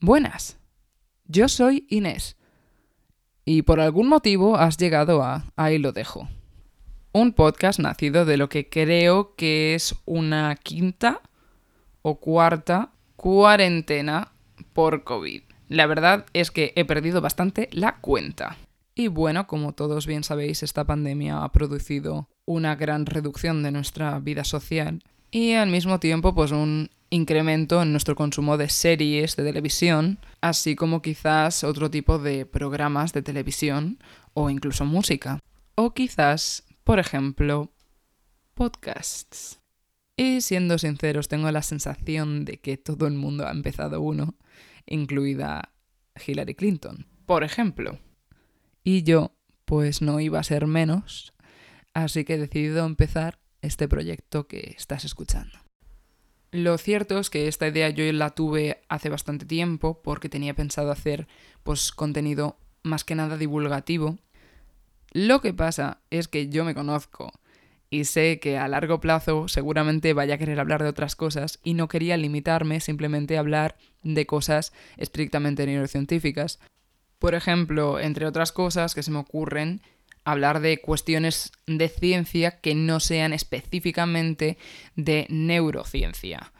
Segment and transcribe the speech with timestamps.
[0.00, 0.58] Buenas,
[1.26, 2.36] yo soy Inés
[3.44, 6.28] y por algún motivo has llegado a Ahí lo dejo.
[7.10, 11.20] Un podcast nacido de lo que creo que es una quinta
[12.02, 14.30] o cuarta cuarentena
[14.72, 15.42] por COVID.
[15.66, 18.56] La verdad es que he perdido bastante la cuenta.
[18.94, 24.16] Y bueno, como todos bien sabéis, esta pandemia ha producido una gran reducción de nuestra
[24.20, 25.02] vida social
[25.32, 30.76] y al mismo tiempo pues un incremento en nuestro consumo de series de televisión, así
[30.76, 33.98] como quizás otro tipo de programas de televisión
[34.34, 35.40] o incluso música.
[35.74, 37.72] O quizás, por ejemplo,
[38.54, 39.60] podcasts.
[40.16, 44.34] Y siendo sinceros, tengo la sensación de que todo el mundo ha empezado uno,
[44.84, 45.72] incluida
[46.26, 47.98] Hillary Clinton, por ejemplo.
[48.82, 51.32] Y yo, pues no iba a ser menos,
[51.94, 55.67] así que he decidido empezar este proyecto que estás escuchando.
[56.50, 60.90] Lo cierto es que esta idea yo la tuve hace bastante tiempo porque tenía pensado
[60.90, 61.28] hacer
[61.62, 64.18] pues contenido más que nada divulgativo.
[65.12, 67.32] Lo que pasa es que yo me conozco
[67.90, 71.74] y sé que a largo plazo seguramente vaya a querer hablar de otras cosas y
[71.74, 76.60] no quería limitarme simplemente a hablar de cosas estrictamente neurocientíficas.
[77.18, 79.82] Por ejemplo, entre otras cosas que se me ocurren,
[80.30, 84.58] hablar de cuestiones de ciencia que no sean específicamente
[84.94, 86.52] de neurociencia.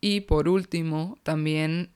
[0.00, 1.90] Y por último, también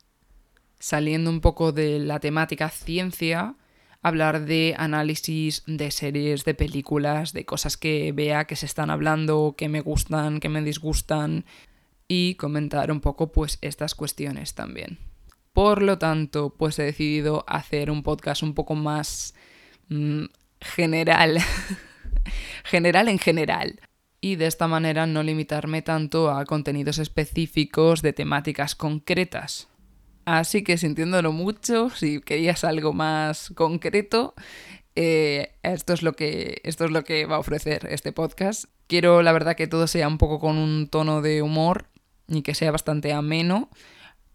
[0.79, 3.57] saliendo un poco de la temática ciencia,
[4.01, 9.55] hablar de análisis de series, de películas, de cosas que vea que se están hablando,
[9.59, 11.45] que me gustan, que me disgustan
[12.09, 14.99] y comentar un poco pues estas cuestiones también.
[15.53, 19.35] Por lo tanto, pues he decidido hacer un podcast un poco más
[19.91, 20.25] mm,
[20.61, 21.39] general,
[22.65, 23.81] general en general.
[24.21, 29.69] Y de esta manera no limitarme tanto a contenidos específicos de temáticas concretas.
[30.27, 34.35] Así que sintiéndolo mucho, si querías algo más concreto,
[34.95, 38.65] eh, esto, es lo que, esto es lo que va a ofrecer este podcast.
[38.87, 41.87] Quiero, la verdad, que todo sea un poco con un tono de humor
[42.29, 43.71] y que sea bastante ameno.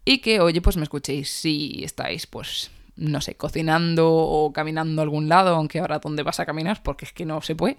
[0.04, 5.04] Y que, oye, pues me escuchéis si estáis, pues, no sé, cocinando o caminando a
[5.04, 7.76] algún lado, aunque ahora dónde vas a caminar, porque es que no se puede.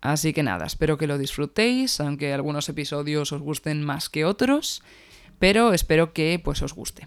[0.00, 4.82] Así que nada, espero que lo disfrutéis, aunque algunos episodios os gusten más que otros,
[5.38, 7.06] pero espero que pues os guste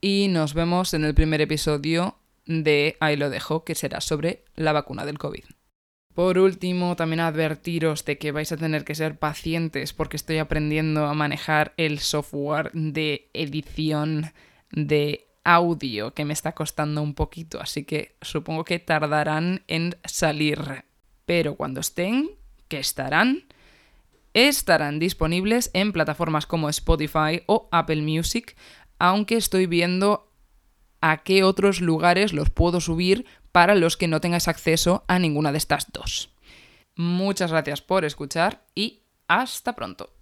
[0.00, 4.72] y nos vemos en el primer episodio de Ahí lo dejo, que será sobre la
[4.72, 5.44] vacuna del COVID.
[6.14, 11.06] Por último, también advertiros de que vais a tener que ser pacientes porque estoy aprendiendo
[11.06, 14.32] a manejar el software de edición
[14.72, 20.84] de audio que me está costando un poquito, así que supongo que tardarán en salir.
[21.24, 22.30] Pero cuando estén,
[22.68, 23.44] que estarán,
[24.34, 28.56] estarán disponibles en plataformas como Spotify o Apple Music
[29.00, 30.30] aunque estoy viendo
[31.00, 35.50] a qué otros lugares los puedo subir para los que no tengáis acceso a ninguna
[35.50, 36.30] de estas dos.
[36.94, 40.12] Muchas gracias por escuchar y hasta pronto.